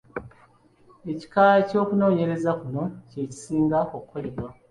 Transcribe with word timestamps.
Ekika 1.11 1.41
ky’okunoonyereza 1.67 2.51
kuno 2.61 2.83
kye 3.09 3.23
kisinga 3.31 3.79
okukolebwa. 3.95 4.47